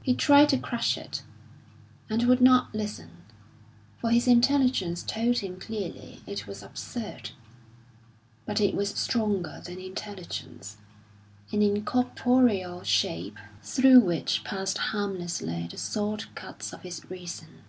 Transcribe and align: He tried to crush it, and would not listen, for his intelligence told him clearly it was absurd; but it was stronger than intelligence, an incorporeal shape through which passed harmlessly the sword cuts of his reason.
He 0.00 0.14
tried 0.14 0.48
to 0.50 0.58
crush 0.58 0.96
it, 0.96 1.24
and 2.08 2.22
would 2.28 2.40
not 2.40 2.72
listen, 2.72 3.24
for 4.00 4.10
his 4.10 4.28
intelligence 4.28 5.02
told 5.02 5.38
him 5.38 5.58
clearly 5.58 6.22
it 6.24 6.46
was 6.46 6.62
absurd; 6.62 7.30
but 8.46 8.60
it 8.60 8.76
was 8.76 8.90
stronger 8.90 9.60
than 9.64 9.80
intelligence, 9.80 10.76
an 11.50 11.62
incorporeal 11.62 12.84
shape 12.84 13.36
through 13.60 13.98
which 13.98 14.44
passed 14.44 14.78
harmlessly 14.78 15.66
the 15.68 15.78
sword 15.78 16.32
cuts 16.36 16.72
of 16.72 16.82
his 16.82 17.10
reason. 17.10 17.64